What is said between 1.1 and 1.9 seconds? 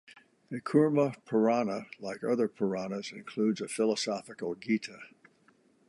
Purana,